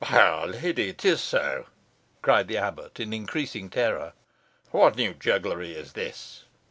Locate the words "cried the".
2.23-2.57